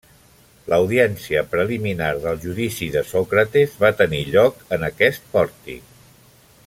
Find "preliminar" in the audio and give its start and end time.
1.51-2.07